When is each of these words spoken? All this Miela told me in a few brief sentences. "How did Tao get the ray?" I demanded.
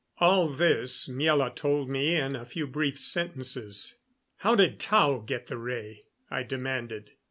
All 0.17 0.47
this 0.49 1.07
Miela 1.07 1.53
told 1.55 1.87
me 1.87 2.15
in 2.15 2.35
a 2.35 2.43
few 2.43 2.65
brief 2.65 2.97
sentences. 2.97 3.93
"How 4.37 4.55
did 4.55 4.79
Tao 4.79 5.19
get 5.19 5.45
the 5.45 5.57
ray?" 5.59 6.05
I 6.27 6.41
demanded. 6.41 7.11